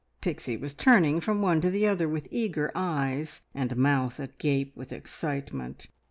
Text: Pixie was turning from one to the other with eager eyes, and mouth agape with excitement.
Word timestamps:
Pixie 0.19 0.57
was 0.57 0.73
turning 0.73 1.21
from 1.21 1.43
one 1.43 1.61
to 1.61 1.69
the 1.69 1.85
other 1.85 2.09
with 2.09 2.27
eager 2.31 2.71
eyes, 2.73 3.41
and 3.53 3.75
mouth 3.77 4.19
agape 4.19 4.75
with 4.75 4.91
excitement. 4.91 5.89